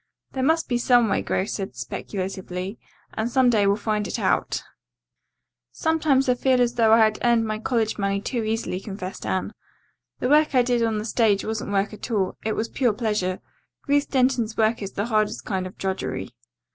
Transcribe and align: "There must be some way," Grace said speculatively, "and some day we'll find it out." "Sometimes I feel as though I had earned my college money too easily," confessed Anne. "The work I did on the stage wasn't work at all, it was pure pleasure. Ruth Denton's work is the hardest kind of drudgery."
"There 0.31 0.41
must 0.41 0.67
be 0.67 0.79
some 0.79 1.07
way," 1.09 1.21
Grace 1.21 1.53
said 1.53 1.75
speculatively, 1.75 2.79
"and 3.13 3.29
some 3.29 3.51
day 3.51 3.67
we'll 3.67 3.75
find 3.75 4.07
it 4.07 4.17
out." 4.17 4.63
"Sometimes 5.71 6.27
I 6.27 6.33
feel 6.33 6.59
as 6.59 6.73
though 6.73 6.91
I 6.91 6.97
had 6.97 7.19
earned 7.23 7.45
my 7.45 7.59
college 7.59 7.99
money 7.99 8.19
too 8.19 8.43
easily," 8.43 8.79
confessed 8.79 9.27
Anne. 9.27 9.53
"The 10.19 10.27
work 10.27 10.55
I 10.55 10.63
did 10.63 10.81
on 10.81 10.97
the 10.97 11.05
stage 11.05 11.45
wasn't 11.45 11.71
work 11.71 11.93
at 11.93 12.09
all, 12.09 12.35
it 12.43 12.53
was 12.55 12.67
pure 12.67 12.93
pleasure. 12.93 13.41
Ruth 13.87 14.09
Denton's 14.09 14.57
work 14.57 14.81
is 14.81 14.93
the 14.93 15.05
hardest 15.05 15.45
kind 15.45 15.67
of 15.67 15.77
drudgery." 15.77 16.31